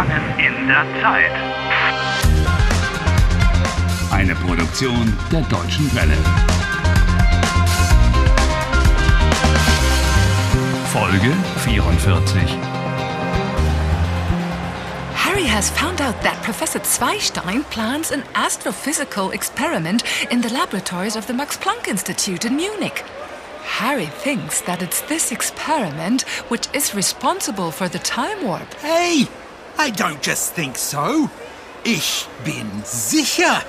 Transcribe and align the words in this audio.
Gefangen 0.00 0.38
in 0.38 0.66
der 0.66 0.86
Zeit. 1.02 1.30
Eine 4.10 4.34
Produktion 4.34 5.14
der 5.30 5.42
Deutschen 5.42 5.94
Welle. 5.94 6.16
Folge 10.86 11.34
44. 11.64 12.40
Harry 15.14 15.44
has 15.44 15.68
found 15.68 16.00
out 16.00 16.18
that 16.22 16.40
Professor 16.42 16.80
Zweistein 16.80 17.64
plans 17.68 18.10
an 18.10 18.22
astrophysical 18.32 19.34
experiment 19.34 20.02
in 20.30 20.40
the 20.40 20.48
laboratories 20.48 21.16
of 21.16 21.26
the 21.26 21.34
Max 21.34 21.58
Planck 21.58 21.88
Institute 21.88 22.46
in 22.46 22.56
Munich. 22.56 23.04
Harry 23.64 24.06
thinks 24.06 24.62
that 24.62 24.80
it's 24.82 25.02
this 25.02 25.30
experiment 25.30 26.22
which 26.48 26.68
is 26.72 26.94
responsible 26.94 27.70
for 27.70 27.88
the 27.88 27.98
time 27.98 28.42
warp. 28.44 28.72
Hey, 28.80 29.28
I 29.78 29.90
don't 29.90 30.22
just 30.22 30.54
think 30.54 30.76
so. 30.76 31.30
Ich 31.84 32.26
bin 32.44 32.84
sicher. 32.84 33.62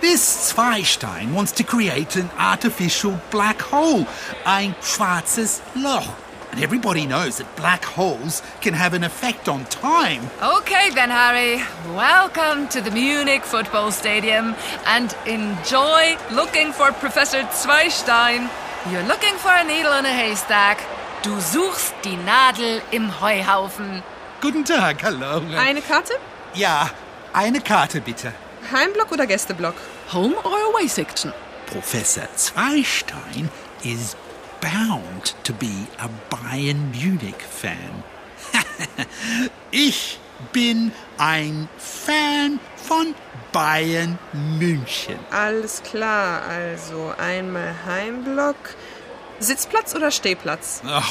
This 0.00 0.52
Zweistein 0.52 1.32
wants 1.34 1.52
to 1.52 1.64
create 1.64 2.14
an 2.14 2.30
artificial 2.38 3.18
black 3.30 3.60
hole, 3.60 4.06
ein 4.44 4.76
schwarzes 4.80 5.60
Loch. 5.74 6.14
And 6.52 6.62
everybody 6.62 7.04
knows 7.04 7.38
that 7.38 7.56
black 7.56 7.84
holes 7.84 8.40
can 8.60 8.74
have 8.74 8.94
an 8.94 9.04
effect 9.04 9.48
on 9.48 9.64
time. 9.66 10.22
Okay, 10.40 10.90
then, 10.94 11.10
Harry. 11.10 11.62
Welcome 11.94 12.68
to 12.68 12.80
the 12.80 12.90
Munich 12.90 13.44
Football 13.44 13.90
Stadium 13.90 14.54
and 14.86 15.14
enjoy 15.26 16.16
looking 16.30 16.72
for 16.72 16.92
Professor 16.92 17.42
Zweistein. 17.50 18.48
You're 18.90 19.02
looking 19.02 19.34
for 19.34 19.50
a 19.50 19.64
needle 19.64 19.92
in 19.94 20.06
a 20.06 20.12
haystack. 20.12 20.78
Du 21.22 21.40
suchst 21.40 21.92
die 22.02 22.16
Nadel 22.24 22.80
im 22.92 23.20
Heuhaufen. 23.20 24.02
Guten 24.40 24.64
Tag, 24.64 25.02
hallo. 25.02 25.42
Eine 25.56 25.82
Karte? 25.82 26.12
Ja, 26.54 26.90
eine 27.32 27.60
Karte 27.60 28.00
bitte. 28.00 28.32
Heimblock 28.70 29.10
oder 29.10 29.26
Gästeblock? 29.26 29.74
Home 30.12 30.36
or 30.44 30.56
away 30.72 30.86
section? 30.86 31.32
Professor 31.66 32.28
Zweistein 32.36 33.50
is 33.82 34.16
bound 34.60 35.34
to 35.42 35.52
be 35.52 35.88
a 35.98 36.08
Bayern 36.30 36.92
Munich 36.92 37.42
fan. 37.50 38.04
ich 39.72 40.20
bin 40.52 40.92
ein 41.18 41.68
Fan 41.76 42.60
von 42.76 43.16
Bayern 43.50 44.20
München. 44.32 45.18
Alles 45.32 45.82
klar, 45.82 46.42
also 46.42 47.12
einmal 47.18 47.74
Heimblock. 47.86 48.56
Sitzplatz 49.40 49.96
oder 49.96 50.12
Stehplatz? 50.12 50.82
Oh, 50.86 51.02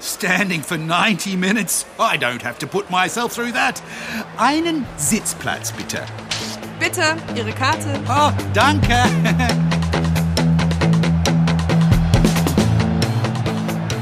standing 0.00 0.62
for 0.62 0.76
90 0.78 1.36
minutes. 1.36 1.84
I 1.98 2.16
don't 2.16 2.42
have 2.42 2.58
to 2.60 2.66
put 2.66 2.90
myself 2.90 3.32
through 3.32 3.52
that. 3.52 3.80
Einen 4.38 4.86
Sitzplatz 4.96 5.72
bitte. 5.72 6.04
Bitte, 6.78 7.16
Ihre 7.34 7.52
Karte. 7.52 7.98
Oh, 8.08 8.30
danke. 8.52 8.94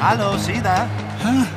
Hallo, 0.01 0.37
Sie 0.37 0.61
da? 0.63 0.89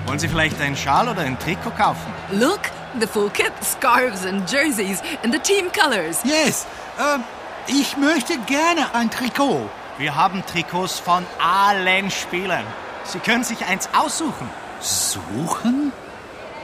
Wollen 0.06 0.20
Sie 0.20 0.28
vielleicht 0.30 0.62
einen 0.62 0.76
Schal 0.78 1.10
oder 1.10 1.22
ein 1.22 1.38
Trikot 1.40 1.72
kaufen? 1.72 2.14
Look, 2.32 2.62
the 3.00 3.08
full 3.08 3.30
kit, 3.30 3.52
scarves 3.62 4.26
and 4.26 4.50
jerseys 4.50 5.02
in 5.24 5.32
the 5.32 5.40
team 5.40 5.70
colors. 5.72 6.24
yes, 6.24 6.66
ähm, 7.00 7.24
ich 7.68 7.98
möchte 7.98 8.38
gerne 8.46 8.94
ein 8.96 9.12
Trikot. 9.12 9.70
Wir 9.98 10.16
haben 10.16 10.44
Trikots 10.46 11.00
von 11.00 11.26
allen 11.40 12.10
Spielern. 12.10 12.64
Sie 13.08 13.20
können 13.20 13.44
sich 13.44 13.66
eins 13.66 13.88
aussuchen. 13.94 14.50
Suchen? 14.82 15.94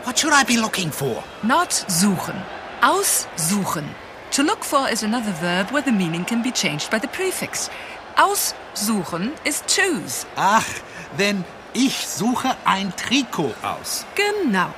What 0.04 0.20
should 0.20 0.34
I 0.34 0.44
be 0.44 0.58
looking 0.60 0.92
for? 0.92 1.24
Not 1.42 1.72
suchen. 1.88 2.36
Aussuchen. 2.82 3.86
To 4.32 4.44
look 4.44 4.66
for 4.66 4.90
is 4.90 5.04
another 5.04 5.32
verb 5.40 5.72
where 5.72 5.82
the 5.82 5.92
meaning 5.92 6.26
can 6.26 6.44
be 6.44 6.52
changed 6.52 6.92
by 6.92 7.00
the 7.00 7.08
prefix. 7.08 7.70
Aussuchen 8.18 9.32
is 9.46 9.64
choose. 9.68 10.26
Ach, 10.36 10.66
denn 11.18 11.46
ich 11.74 12.08
suche 12.08 12.56
ein 12.66 12.94
Trikot 12.96 13.56
aus. 13.64 14.06
Genau. 14.16 14.74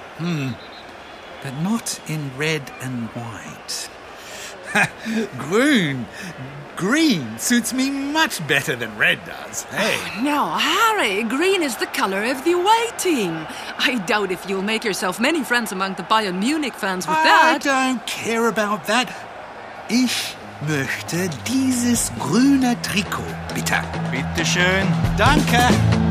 But 1.42 1.54
not 1.64 2.00
in 2.08 2.32
red 2.38 2.62
and 2.82 3.10
white. 3.16 3.90
Grün. 5.38 6.06
Green 6.76 7.40
suits 7.40 7.74
me 7.74 7.90
much 7.90 8.46
better 8.48 8.76
than 8.76 8.98
red 8.98 9.20
does. 9.26 9.64
Hey. 9.64 9.96
Ah, 9.98 10.22
now, 10.22 10.58
Harry, 10.58 11.24
green 11.24 11.64
is 11.64 11.78
the 11.78 11.86
color 11.88 12.24
of 12.26 12.44
the 12.44 12.52
away 12.52 12.88
team. 12.98 13.48
I 13.78 13.96
doubt 14.06 14.30
if 14.32 14.50
you'll 14.50 14.62
make 14.62 14.84
yourself 14.84 15.18
many 15.18 15.42
friends 15.44 15.72
among 15.72 15.94
the 15.96 16.04
Bayern 16.04 16.40
Munich 16.40 16.74
fans 16.74 17.08
with 17.08 17.18
I 17.18 17.24
that. 17.24 17.66
I 17.66 17.94
don't 17.94 18.06
care 18.06 18.48
about 18.48 18.88
that. 18.88 19.08
Ich 19.90 20.36
möchte 20.68 21.30
dieses 21.48 22.12
grüne 22.20 22.76
Trikot, 22.82 23.24
bitte. 23.54 23.82
Bitte 24.12 24.46
schön. 24.46 24.86
Danke. 25.18 26.05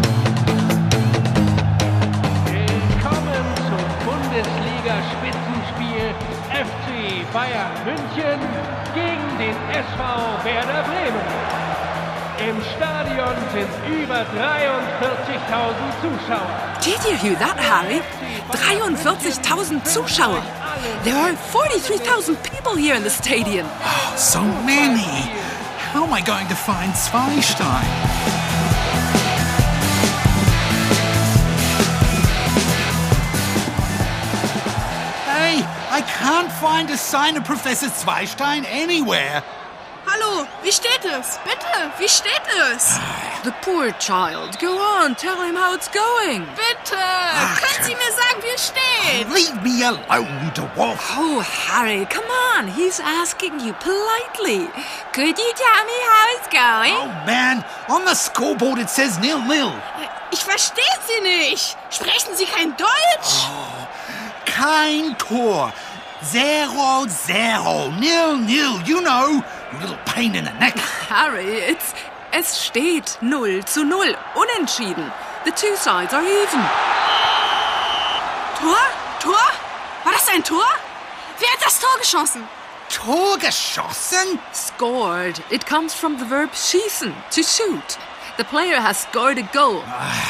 Bayern 7.35 7.75
München 7.85 8.39
gegen 8.95 9.39
den 9.39 9.57
SV 9.75 9.99
Werder 10.45 10.85
Bremen. 10.85 11.27
Im 12.39 12.63
Stadion 12.77 13.35
sind 13.53 14.03
über 14.03 14.21
43.000 14.21 14.25
Zuschauer. 16.01 16.49
Did 16.85 17.05
you 17.05 17.17
hear 17.17 17.37
that, 17.41 17.59
Harry? 17.59 18.03
43,000 18.53 19.85
Zuschauer. 19.85 20.43
There 21.03 21.17
are 21.17 21.35
43,000 21.51 22.37
people 22.45 22.77
here 22.77 22.95
in 22.95 23.03
the 23.03 23.11
stadium. 23.11 23.67
So 24.17 24.41
many. 24.65 25.29
How 25.93 26.05
am 26.05 26.13
I 26.13 26.21
going 26.21 26.47
to 26.47 26.55
find 26.55 26.95
Zweistein? 26.95 28.34
Find 36.65 36.89
a 36.89 36.97
sign 36.97 37.37
of 37.37 37.45
Professor 37.45 37.91
Zweistein 37.91 38.65
anywhere. 38.65 39.43
Hallo, 40.07 40.47
wie 40.63 40.73
steht 40.73 41.05
es? 41.05 41.39
Bitte, 41.45 41.93
wie 41.99 42.09
steht 42.09 42.47
es? 42.73 42.99
The 43.43 43.53
poor 43.61 43.93
child. 43.99 44.59
Go 44.59 44.79
on, 44.79 45.15
tell 45.15 45.37
him 45.45 45.57
how 45.57 45.75
it's 45.75 45.89
going. 45.89 46.47
Bitte, 46.57 46.97
können 47.61 47.83
Sie 47.83 47.95
mir 47.95 48.13
sagen, 48.13 48.43
wie 48.43 48.55
es 48.55 48.73
steht? 48.73 49.29
Leave 49.29 49.61
me 49.63 49.85
alone, 49.85 50.53
dwarf. 50.55 51.13
Oh, 51.19 51.43
Harry, 51.43 52.07
come 52.07 52.31
on. 52.57 52.69
He's 52.69 52.99
asking 52.99 53.61
you 53.61 53.75
politely. 53.75 54.67
Could 55.13 55.39
you 55.39 55.53
tell 55.65 55.85
me 55.85 55.99
how 56.09 56.25
it's 56.37 56.49
going? 56.49 56.95
Oh 56.97 57.27
man, 57.27 57.63
on 57.91 58.07
the 58.07 58.15
scoreboard 58.15 58.79
it 58.79 58.89
says 58.89 59.19
nil 59.19 59.43
nil. 59.43 59.73
Ich 60.31 60.43
verstehe 60.43 60.97
Sie 61.07 61.21
nicht. 61.21 61.77
Sprechen 61.91 62.35
Sie 62.35 62.47
kein 62.47 62.75
Deutsch? 62.77 63.49
Kein 64.47 65.17
Tor. 65.19 65.73
Zero 66.23 67.07
zero. 67.09 67.91
Nil 67.99 68.39
nil. 68.39 68.83
You 68.83 69.01
know, 69.01 69.43
you 69.73 69.79
little 69.81 69.99
pain 70.07 70.35
in 70.35 70.45
the 70.45 70.53
neck. 70.53 70.77
Harry, 71.09 71.45
it's 71.45 71.95
es 72.37 72.65
steht 72.65 73.19
0 73.21 73.65
zu 73.65 73.85
0. 73.85 74.17
Unentschieden. 74.35 75.13
The 75.45 75.53
two 75.53 75.77
sides 75.77 76.13
are 76.13 76.25
even. 76.25 76.61
Tor? 78.59 78.77
Tor? 79.21 79.45
War 80.05 80.13
das 80.13 80.29
ein 80.29 80.43
Tor? 80.43 80.67
Wer 81.39 81.53
hat 81.53 81.65
das 81.65 81.79
Tor 81.79 81.97
geschossen? 82.01 82.49
Tor 82.89 83.39
geschossen? 83.39 84.39
Scored. 84.53 85.41
It 85.51 85.67
comes 85.67 85.95
from 85.95 86.19
the 86.19 86.25
verb 86.25 86.51
schießen, 86.55 87.13
to 87.31 87.43
shoot. 87.43 87.99
The 88.37 88.45
player 88.45 88.81
has 88.81 89.03
scored 89.03 89.39
a 89.39 89.49
goal. 89.53 89.83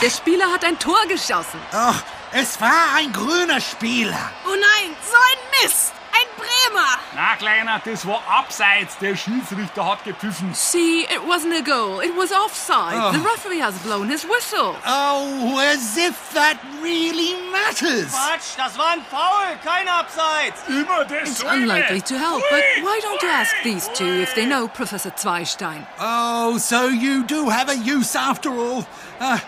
Der 0.03 0.11
Spieler 0.11 0.53
hat 0.53 0.65
ein 0.65 0.79
Tor 0.79 1.07
geschossen. 1.09 1.59
Oh, 1.73 1.95
es 2.35 2.61
war 2.61 2.95
ein 2.97 3.13
grüner 3.13 3.61
Spieler. 3.61 4.31
Oh 4.45 4.51
nein, 4.51 4.95
so 5.03 5.17
ein 5.17 5.63
Mist. 5.63 5.93
Ein 6.13 6.29
Bremer. 6.37 6.99
Na, 7.17 7.35
Kleiner, 7.35 7.81
das 7.85 8.07
war 8.07 8.23
abseits. 8.29 8.97
Der 8.99 9.17
Schiedsrichter 9.17 9.85
hat 9.85 10.05
gepfiffen. 10.05 10.55
See, 10.55 11.03
it 11.03 11.21
wasn't 11.27 11.55
a 11.55 11.61
goal. 11.61 12.01
It 12.01 12.13
was 12.17 12.31
offside. 12.31 13.15
The 13.15 13.19
referee 13.19 13.61
has 13.61 13.75
blown 13.81 14.09
his 14.09 14.25
whistle. 14.25 14.77
Oh, 14.87 15.59
as 15.59 15.97
if 15.97 16.15
that 16.35 16.57
really 16.81 17.35
matters. 17.51 18.13
Quatsch, 18.13 18.57
das 18.57 18.79
war 18.79 18.91
ein 18.91 19.05
Foul, 19.11 19.59
kein 19.65 19.89
Abseits. 19.89 20.63
Immer 20.69 21.05
das 21.05 21.31
It's 21.31 21.43
unlikely 21.43 22.01
to 22.03 22.15
help, 22.17 22.43
but 22.49 22.63
why 22.83 23.01
don't 23.03 23.21
you 23.21 23.29
ask 23.29 23.53
these 23.65 23.89
two 23.95 24.23
if 24.23 24.35
they 24.35 24.47
know 24.47 24.69
Professor 24.69 25.11
Zweistein? 25.11 25.85
Oh, 26.01 26.59
so 26.59 26.87
you 26.89 27.25
do 27.25 27.49
have 27.51 27.69
a 27.69 27.75
use 27.75 28.15
after 28.17 28.51
all. 28.51 28.87
Uh, 29.21 29.39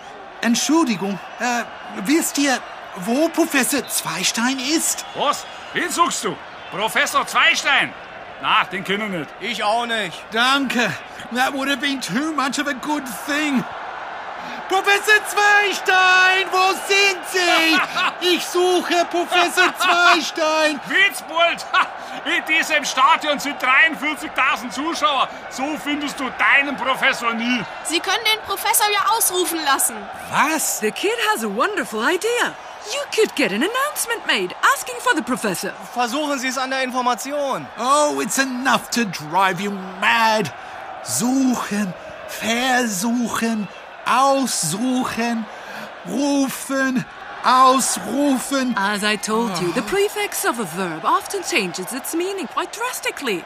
Entschuldigung, 0.43 1.19
uh, 1.41 1.65
wisst 2.05 2.39
ihr, 2.39 2.61
wo 3.05 3.29
Professor 3.29 3.87
Zweistein 3.87 4.59
ist? 4.59 5.05
Was? 5.15 5.45
Wen 5.73 5.91
suchst 5.91 6.25
du? 6.25 6.37
Professor 6.71 7.27
Zweistein? 7.27 7.93
Na, 8.43 8.65
den 8.65 8.85
kennen 8.85 9.13
wir 9.13 9.21
nicht. 9.21 9.31
Ich 9.41 9.63
auch 9.63 9.87
nicht. 9.87 10.19
Danke. 10.31 10.93
That 11.35 11.53
would 11.55 11.69
have 11.69 11.81
been 11.81 12.01
too 12.01 12.33
much 12.33 12.59
of 12.59 12.67
a 12.69 12.73
good 12.73 13.05
thing. 13.27 13.65
Professor 14.69 15.21
Zweistein, 15.27 16.47
wo 16.51 16.73
sind 16.73 17.21
Sie? 17.33 17.79
Ich 18.35 18.45
suche 18.45 19.05
Professor 19.11 19.73
Zweistein. 19.79 20.81
Witzbold! 20.89 21.65
In 22.25 22.45
diesem 22.47 22.85
Stadion 22.85 23.39
sind 23.39 23.57
43.000 23.63 24.71
Zuschauer. 24.71 25.29
So 25.51 25.77
findest 25.83 26.19
du 26.19 26.29
deinen 26.31 26.77
Professor 26.77 27.33
nie. 27.35 27.63
Sie 27.85 28.01
können 28.01 28.25
den 28.25 28.41
Professor 28.43 28.87
ja 28.93 29.17
ausrufen 29.17 29.63
lassen. 29.65 29.97
Was? 30.31 30.81
The 30.81 30.91
kid 30.91 31.13
has 31.33 31.45
a 31.45 31.49
wonderful 31.49 32.01
idea. 32.03 32.55
You 32.93 33.03
could 33.13 33.35
get 33.35 33.51
an 33.53 33.63
announcement 33.63 34.27
made 34.27 34.55
asking 34.63 34.97
for 35.01 35.15
the 35.15 35.23
professor. 35.23 35.73
Versuchen 35.93 36.39
Sie 36.39 36.49
es 36.49 36.57
an 36.57 36.71
der 36.71 36.83
Information. 36.83 37.67
Oh, 37.79 38.21
it's 38.21 38.39
enough 38.39 38.91
to 38.91 39.05
drive 39.05 39.61
you 39.61 39.71
mad. 40.01 40.53
Suchen, 41.03 41.93
versuchen, 42.29 43.69
aussuchen, 44.05 45.47
rufen, 46.07 47.05
ausrufen. 47.43 48.75
As 48.77 49.03
I 49.03 49.17
told 49.17 49.59
you, 49.61 49.73
the 49.73 49.83
prefix 49.83 50.45
of 50.45 50.61
a 50.61 50.65
verb 50.65 51.05
often 51.05 51.43
changes 51.43 51.93
its 51.93 52.15
meaning 52.15 52.47
quite 52.47 52.73
drastically. 52.73 53.45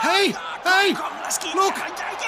Hey, 0.00 0.34
hey, 0.64 0.94
look, 1.54 1.74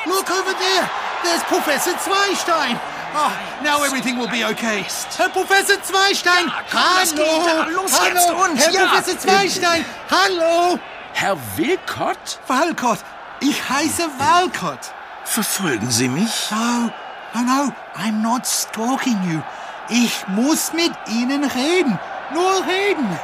look 0.07 0.31
over 0.31 0.53
there. 0.53 0.91
There's 1.25 1.43
Professor 1.45 1.93
Zweistein. 1.93 2.81
Oh, 3.15 3.33
now 3.63 3.83
everything 3.85 4.19
will 4.19 4.29
be 4.29 4.45
okay. 4.45 4.85
Herr 5.17 5.29
Professor 5.29 5.83
Zweistein, 5.83 6.51
hallo, 6.73 7.71
Los 7.71 7.99
hallo, 7.99 8.15
jetzt 8.15 8.31
und 8.31 8.57
Herr 8.57 8.71
ja. 8.73 8.87
Professor 8.87 9.19
Zweistein, 9.19 9.85
hallo. 10.11 10.79
Herr 11.13 11.37
Wilcott? 11.57 12.41
Walcott, 12.47 12.99
ich 13.41 13.69
heiße 13.69 14.05
Walcott. 14.19 14.93
Verfolgen 15.25 15.91
Sie 15.91 16.09
mich? 16.09 16.51
No, 16.51 16.91
no, 17.35 17.41
no, 17.43 17.73
I'm 17.97 18.21
not 18.23 18.47
stalking 18.47 19.19
you. 19.31 19.41
Ich 19.89 20.27
muss 20.29 20.73
mit 20.73 20.93
Ihnen 21.09 21.45
reden. 21.45 21.99
Nur 22.33 22.67
reden. 22.67 23.19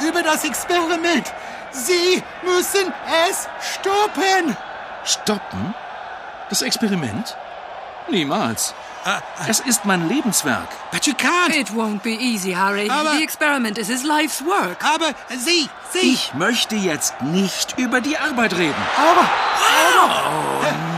Über 0.00 0.22
das 0.22 0.44
Experiment. 0.44 1.32
Sie 1.70 2.22
müssen 2.44 2.92
es 3.28 3.48
stoppen. 3.74 4.56
Stoppen? 5.04 5.74
Das 6.48 6.62
Experiment? 6.62 7.36
Niemals. 8.08 8.74
Es 9.48 9.60
ist 9.60 9.84
mein 9.84 10.08
Lebenswerk. 10.08 10.68
But 10.90 11.06
you 11.06 11.14
can't. 11.14 11.54
It 11.54 11.70
won't 11.70 12.00
be 12.02 12.10
easy, 12.10 12.52
Harry. 12.52 12.90
Aber- 12.90 13.16
the 13.16 13.22
experiment 13.22 13.78
is 13.78 13.88
his 13.88 14.02
life's 14.02 14.44
work. 14.44 14.84
Aber 14.84 15.14
Sie, 15.36 15.68
Sie. 15.92 16.12
Ich 16.12 16.34
möchte 16.34 16.76
jetzt 16.76 17.20
nicht 17.22 17.78
über 17.78 18.00
die 18.00 18.18
Arbeit 18.18 18.54
reden. 18.54 18.74
Aber, 18.96 19.28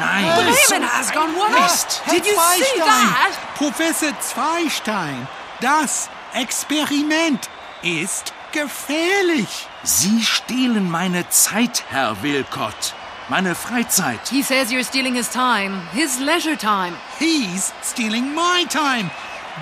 Nein. 0.00 0.24
Bremen 0.34 0.84
has 0.92 1.12
gone 1.12 1.32
wild. 1.34 1.60
Mist. 1.60 2.02
Did 2.10 2.26
you 2.26 2.32
see 2.32 2.80
that? 2.80 3.56
Professor 3.56 4.12
Zweistein, 4.20 5.28
das 5.60 6.08
Experiment 6.34 7.48
ist 7.82 8.32
gefährlich. 8.52 9.68
Sie 9.82 10.22
stehlen 10.22 10.90
meine 10.90 11.28
Zeit, 11.30 11.84
Herr 11.88 12.22
Wilcott. 12.22 12.94
Meine 13.30 13.54
Freizeit. 13.54 14.28
He 14.28 14.42
says 14.42 14.72
you're 14.72 14.82
stealing 14.82 15.14
his 15.14 15.28
time, 15.28 15.82
his 15.92 16.18
leisure 16.18 16.56
time. 16.56 16.96
He's 17.20 17.72
stealing 17.80 18.34
my 18.34 18.64
time. 18.68 19.08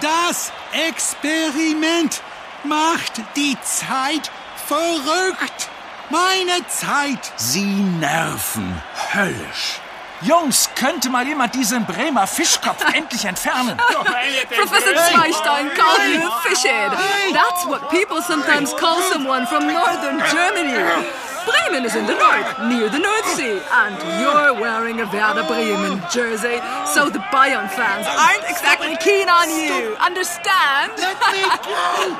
Das 0.00 0.50
Experiment 0.72 2.22
macht 2.64 3.20
die 3.36 3.58
Zeit 3.60 4.30
verrückt. 4.66 5.68
Meine 6.08 6.66
Zeit. 6.68 7.30
Sie 7.36 7.66
nerven. 8.00 8.74
Höllisch. 9.14 9.80
Jungs, 10.22 10.70
könnte 10.74 11.10
mal 11.10 11.26
jemand 11.26 11.54
diesen 11.54 11.84
Bremer 11.84 12.26
Fischkopf 12.26 12.82
endlich 12.94 13.26
entfernen? 13.26 13.76
Professor 14.56 14.94
Zweistein 14.94 15.68
called 15.74 16.14
you 16.14 16.26
a 16.26 16.40
fishhead. 16.42 16.90
That's 17.34 17.66
what 17.66 17.90
people 17.90 18.22
sometimes 18.22 18.74
call 18.76 19.00
someone 19.12 19.46
from 19.46 19.66
northern 19.66 20.20
Germany. 20.30 21.04
Bremen 21.48 21.84
is 21.88 21.96
in 21.96 22.04
the 22.04 22.12
north, 22.12 22.48
near 22.68 22.88
the 22.92 22.98
North 23.00 23.28
Sea, 23.32 23.56
and 23.72 23.96
you're 24.20 24.52
wearing 24.60 25.00
a 25.00 25.06
Werder 25.08 25.48
Bremen 25.48 26.04
jersey, 26.12 26.60
so 26.92 27.08
the 27.08 27.24
Bayern 27.32 27.68
fans 27.72 28.04
aren't 28.04 28.44
exactly 28.44 28.96
keen 29.00 29.28
on 29.28 29.48
you. 29.48 29.96
Understand? 29.96 30.92
Let 31.00 31.16
me 31.32 31.42
go. 31.64 32.12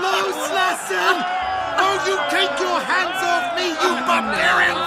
Loslassen. 0.00 1.16
Don't 1.76 2.02
you 2.08 2.16
take 2.32 2.54
your 2.56 2.80
hands 2.80 3.20
off 3.20 3.52
me, 3.56 3.68
you 3.68 3.92
oh, 3.92 4.04
barbarians. 4.08 4.84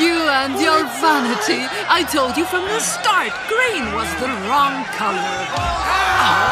You 0.00 0.16
and 0.28 0.56
your 0.60 0.84
vanity. 1.00 1.64
I 1.88 2.04
told 2.04 2.36
you 2.36 2.44
from 2.44 2.64
the 2.64 2.80
start, 2.80 3.32
green 3.48 3.84
was 3.92 4.08
the 4.20 4.28
wrong 4.48 4.84
color. 4.96 5.32
Oh, 5.56 6.51